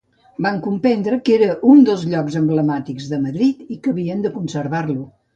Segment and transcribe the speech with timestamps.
[0.43, 5.05] Van comprendre que era un dels llocs emblemàtics de Madrid i que havien de conservar-lo.